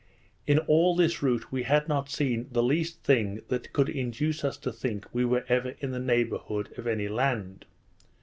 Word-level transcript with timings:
In 0.47 0.57
all 0.57 0.95
this 0.95 1.21
route 1.21 1.51
we 1.51 1.61
had 1.61 1.87
not 1.87 2.09
seen 2.09 2.47
the 2.51 2.63
least 2.63 3.03
thing 3.03 3.41
that 3.49 3.71
could 3.71 3.87
induce 3.87 4.43
us 4.43 4.57
to 4.57 4.71
think 4.73 5.05
we 5.13 5.23
were 5.25 5.45
ever 5.47 5.75
in 5.79 5.91
the 5.91 5.99
neighbourhood 5.99 6.75
of 6.75 6.87
any 6.87 7.07
land. 7.07 7.65